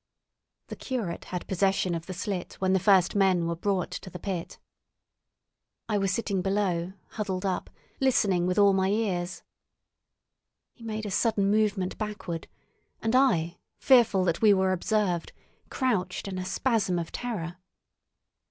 [0.69, 4.17] The curate had possession of the slit when the first men were brought to the
[4.17, 4.57] pit.
[5.87, 9.43] I was sitting below, huddled up, listening with all my ears.
[10.73, 12.47] He made a sudden movement backward,
[12.99, 15.33] and I, fearful that we were observed,
[15.69, 17.57] crouched in a spasm of terror.